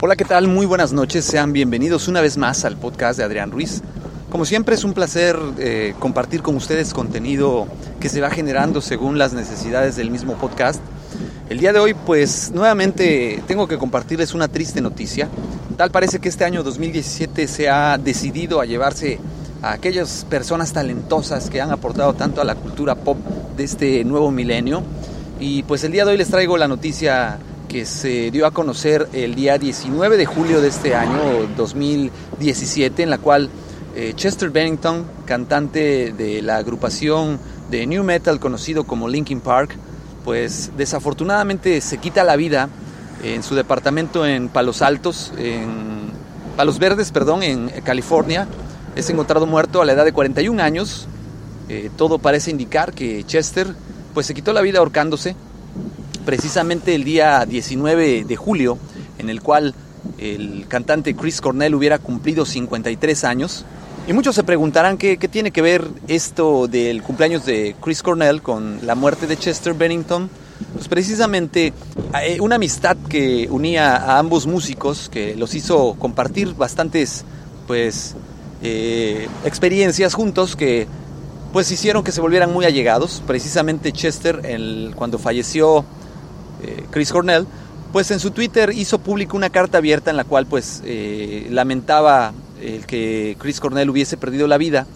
[0.00, 0.46] Hola, ¿qué tal?
[0.46, 1.24] Muy buenas noches.
[1.24, 3.82] Sean bienvenidos una vez más al podcast de Adrián Ruiz.
[4.30, 7.66] Como siempre es un placer eh, compartir con ustedes contenido
[7.98, 10.80] que se va generando según las necesidades del mismo podcast.
[11.48, 15.28] El día de hoy pues nuevamente tengo que compartirles una triste noticia.
[15.76, 19.18] Tal parece que este año 2017 se ha decidido a llevarse
[19.62, 23.18] a aquellas personas talentosas que han aportado tanto a la cultura pop
[23.56, 24.82] de este nuevo milenio.
[25.40, 27.38] Y pues el día de hoy les traigo la noticia
[27.68, 31.20] que se dio a conocer el día 19 de julio de este año
[31.56, 33.50] 2017, en la cual
[33.94, 37.38] eh, Chester Bennington, cantante de la agrupación
[37.70, 39.76] de New Metal conocido como Linkin Park,
[40.24, 42.70] pues desafortunadamente se quita la vida
[43.22, 46.10] en su departamento en Palos Altos, en
[46.56, 48.48] Palos Verdes, perdón, en California.
[48.96, 51.06] Es encontrado muerto a la edad de 41 años.
[51.68, 53.74] Eh, todo parece indicar que Chester
[54.14, 55.36] pues se quitó la vida ahorcándose
[56.28, 58.76] precisamente el día 19 de julio,
[59.16, 59.74] en el cual
[60.18, 63.64] el cantante Chris Cornell hubiera cumplido 53 años.
[64.06, 68.78] Y muchos se preguntarán qué, tiene que ver esto del cumpleaños de Chris Cornell con
[68.84, 70.28] la muerte de Chester Bennington.
[70.74, 71.72] Pues precisamente
[72.22, 77.24] eh, una amistad que unía a ambos músicos, que los hizo compartir bastantes
[77.66, 78.16] pues,
[78.62, 80.86] eh, experiencias juntos que
[81.54, 83.22] pues hicieron que se volvieran muy allegados.
[83.26, 85.86] Precisamente Chester, el, cuando falleció
[86.90, 87.46] Chris Cornell,
[87.92, 92.32] pues en su Twitter hizo público una carta abierta en la cual pues eh, lamentaba
[92.60, 94.86] el que Chris Cornell hubiese perdido la vida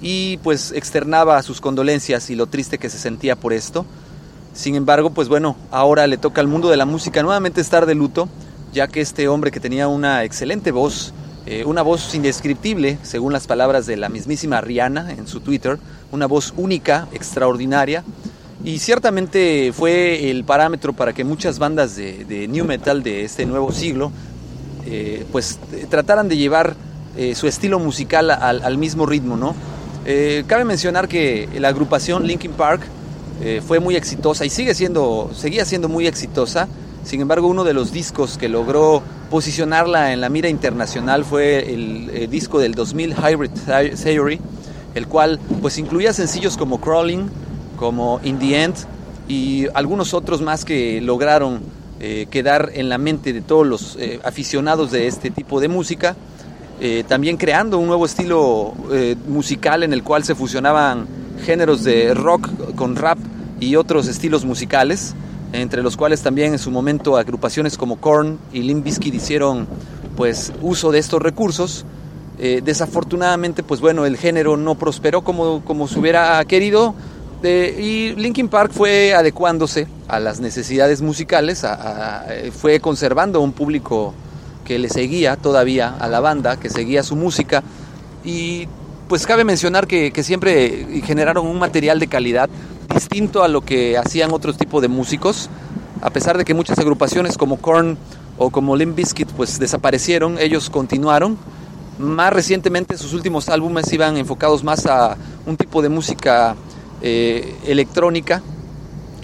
[0.00, 3.86] y pues externaba sus condolencias y lo triste que se sentía por esto.
[4.52, 7.94] Sin embargo, pues bueno, ahora le toca al mundo de la música nuevamente estar de
[7.94, 8.28] luto,
[8.72, 11.12] ya que este hombre que tenía una excelente voz,
[11.46, 15.78] eh, una voz indescriptible, según las palabras de la mismísima Rihanna en su Twitter,
[16.12, 18.04] una voz única, extraordinaria,
[18.64, 23.70] y ciertamente fue el parámetro para que muchas bandas de, new metal de este nuevo
[23.72, 24.10] siglo
[24.86, 25.58] eh, pues
[25.90, 26.74] trataran de llevar
[27.16, 29.54] eh, su estilo musical al, mismo ritmo, ¿no?
[30.06, 32.82] Eh, cabe mencionar que la agrupación Linkin Park
[33.66, 36.66] fue muy exitosa y sigue siendo, seguía siendo muy exitosa.
[37.04, 42.10] Sin embargo, uno de los discos que logró posicionarla en la mira internacional fue el,
[42.10, 43.50] el disco del 2000 Hybrid
[44.02, 44.40] Theory,
[44.94, 47.28] el cual pues incluía sencillos como Crawling,
[47.84, 48.76] como In the End
[49.28, 51.60] y algunos otros más que lograron
[52.00, 56.16] eh, quedar en la mente de todos los eh, aficionados de este tipo de música.
[56.80, 58.72] Eh, también creando un nuevo estilo
[59.28, 61.06] musical en el cual se fusionaban
[61.44, 63.18] géneros de rock con rap
[63.60, 65.14] y otros estilos musicales,
[65.52, 69.68] entre los cuales también en su momento agrupaciones como Korn y Limp hicieron
[70.16, 71.84] pues uso de estos recursos.
[72.38, 76.94] desafortunadamente, pues bueno, el género no prosperó como, como se hubiera querido,
[77.50, 81.64] y Linkin Park fue adecuándose a las necesidades musicales,
[82.58, 84.14] fue conservando un público
[84.64, 87.62] que le seguía todavía a la banda, que seguía su música
[88.24, 88.66] y
[89.08, 92.48] pues cabe mencionar que, siempre generaron un material de calidad
[92.92, 95.50] distinto a lo que hacían otros tipos de músicos,
[96.00, 97.98] a pesar de que muchas agrupaciones como Korn
[98.38, 101.36] o como Limp Bizkit pues desaparecieron, ellos continuaron.
[101.98, 105.16] Más recientemente sus últimos álbumes iban enfocados más a
[105.46, 106.56] un tipo de música
[107.04, 108.42] eh, electrónica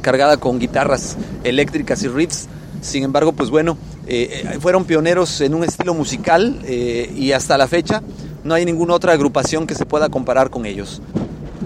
[0.00, 2.48] cargada con guitarras eléctricas y riffs
[2.80, 3.76] Sin embargo, pues bueno,
[4.06, 8.02] eh, fueron pioneros en un estilo musical y hasta la fecha
[8.44, 11.02] no hay ninguna otra agrupación que se pueda comparar con ellos.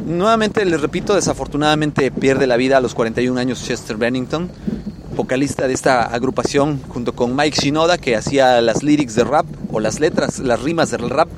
[0.06, 4.50] Nuevamente les repito, desafortunadamente pierde la vida a los 41 años Chester Bennington,
[5.14, 9.78] vocalista de esta agrupación, junto con Mike Shinoda, que hacía las lyrics de rap o
[9.78, 11.28] las letras, las rimas del rap,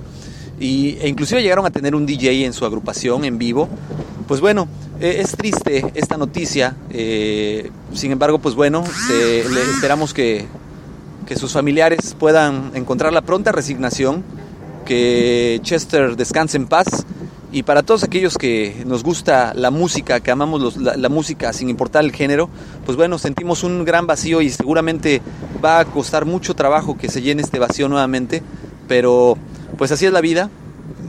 [0.60, 3.68] y, e inclusive llegaron a tener un DJ en su agrupación en vivo.
[4.32, 4.66] Pues bueno,
[4.98, 8.82] e, es triste esta noticia, eh, sin embargo, pues bueno,
[9.74, 10.46] esperamos que,
[11.26, 14.24] que sus familiares puedan encontrar la pronta resignación,
[14.86, 17.04] que Chester descanse en paz
[17.52, 22.02] y para todos aquellos que nos gusta la música, que amamos la, música sin importar
[22.02, 22.48] el género,
[22.86, 25.20] pues bueno, sentimos un gran vacío y seguramente
[25.62, 28.42] va a costar mucho trabajo que se llene este vacío nuevamente,
[28.88, 29.36] pero
[29.76, 30.48] pues así es la vida.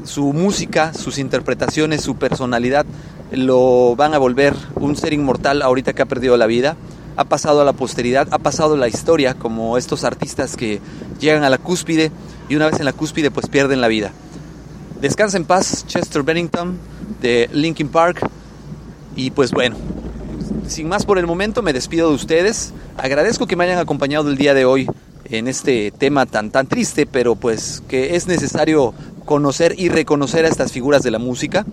[0.04, 2.86] Su música, sus interpretaciones, su personalidad
[3.34, 6.78] lo van a volver un ser inmortal ahorita que ha perdido la vida.
[7.16, 10.80] Ha pasado a la posteridad, ha pasado a la historia como estos artistas que
[11.20, 12.12] llegan a la cúspide
[12.50, 14.12] y una vez en la cúspide pues pierden la vida.
[15.00, 16.78] Descansa en paz, Chester Bennington
[17.22, 18.28] de Linkin Park.
[19.16, 19.76] Y pues bueno,
[20.68, 22.74] sin más por el momento, me despido de ustedes.
[22.98, 24.88] Agradezco que me hayan acompañado el día de hoy
[25.26, 28.94] en este tema tan tan triste, pero pues que es necesario
[29.26, 31.66] conocer y reconocer a estas figuras de la música.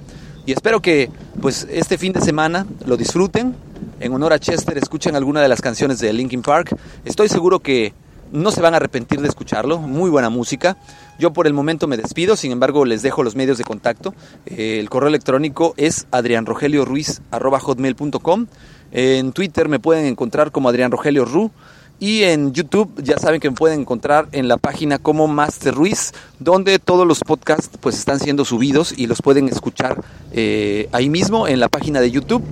[0.50, 1.08] Y espero que
[1.40, 3.54] pues este fin de semana lo disfruten.
[4.00, 6.76] En honor a Chester, escuchen alguna de las canciones de Linkin Park.
[7.04, 7.94] Estoy seguro que
[8.32, 10.76] no se van a arrepentir de escucharlo, muy buena música.
[11.20, 14.12] Yo por el momento me despido, sin embargo les dejo los medios de contacto.
[14.44, 18.46] Eh, el correo electrónico es adrianrogelioruiz.com.
[18.90, 21.52] En Twitter me pueden encontrar como Adrián Rogelio Ru.
[22.00, 26.12] Y en YouTube ya saben que me pueden encontrar en la página como Master Ruiz,
[26.38, 30.02] donde todos los podcasts pues están siendo subidos y los pueden escuchar
[30.32, 32.42] eh, ahí mismo en la página de YouTube.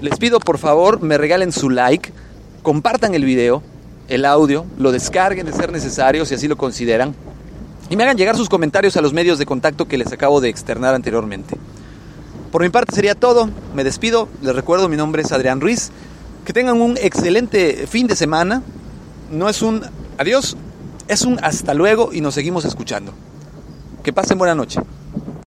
[0.00, 2.10] Les pido por favor me regalen su like,
[2.62, 3.62] compartan el video,
[4.08, 7.14] el audio, lo descarguen de ser necesario si así lo consideran
[7.88, 10.48] y me hagan llegar sus comentarios a los medios de contacto que les acabo de
[10.48, 11.56] externar anteriormente.
[12.50, 15.90] Por mi parte sería todo, me despido, les recuerdo mi nombre es Adrián Ruiz,
[16.44, 18.62] que tengan un excelente fin de semana,
[19.30, 19.82] no es un
[20.18, 20.56] adiós,
[21.08, 23.12] es un hasta luego y nos seguimos escuchando.
[24.02, 24.80] Que pasen buena noche.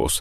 [0.00, 0.16] Геус,